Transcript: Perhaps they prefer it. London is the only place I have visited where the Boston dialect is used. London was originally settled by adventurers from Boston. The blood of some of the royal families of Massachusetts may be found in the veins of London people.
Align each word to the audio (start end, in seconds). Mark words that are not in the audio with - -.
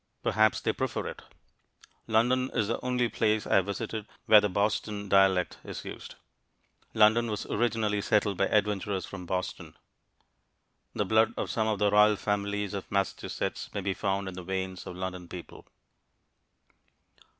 Perhaps 0.23 0.61
they 0.61 0.73
prefer 0.73 1.05
it. 1.05 1.21
London 2.07 2.49
is 2.55 2.67
the 2.67 2.81
only 2.83 3.07
place 3.07 3.45
I 3.45 3.57
have 3.57 3.67
visited 3.67 4.07
where 4.25 4.41
the 4.41 4.49
Boston 4.49 5.07
dialect 5.09 5.59
is 5.63 5.85
used. 5.85 6.15
London 6.95 7.29
was 7.29 7.45
originally 7.45 8.01
settled 8.01 8.35
by 8.35 8.47
adventurers 8.47 9.05
from 9.05 9.27
Boston. 9.27 9.77
The 10.95 11.05
blood 11.05 11.35
of 11.37 11.51
some 11.51 11.67
of 11.67 11.77
the 11.77 11.91
royal 11.91 12.15
families 12.15 12.73
of 12.73 12.91
Massachusetts 12.91 13.69
may 13.75 13.81
be 13.81 13.93
found 13.93 14.27
in 14.27 14.33
the 14.33 14.41
veins 14.41 14.87
of 14.87 14.95
London 14.97 15.27
people. 15.27 15.67